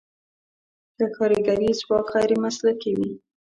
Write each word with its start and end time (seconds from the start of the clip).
که 0.95 1.05
کارګري 1.15 1.69
ځواک 1.79 2.05
غیر 2.13 2.31
مسلکي 2.43 2.91
وي. 2.97 3.11